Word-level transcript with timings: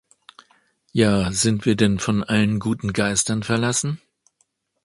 Ja 0.93 1.31
sind 1.31 1.67
wir 1.67 1.75
denn 1.75 1.99
von 1.99 2.23
allen 2.23 2.57
guten 2.57 2.91
Geistern 2.91 3.43
verlassen? 3.43 4.01